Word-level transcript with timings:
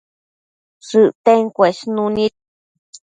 shëcten 0.87 1.39
cuesnunid 1.55 2.33